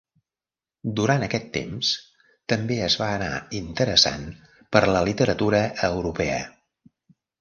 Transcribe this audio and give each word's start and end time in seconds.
Durant 0.99 1.25
aquest 1.25 1.43
temps, 1.57 1.91
també 2.53 2.79
es 2.87 2.95
va 3.03 3.09
anar 3.19 3.29
interessant 3.59 4.27
per 4.77 4.83
la 4.97 5.05
literatura 5.11 5.61
europea. 5.93 6.41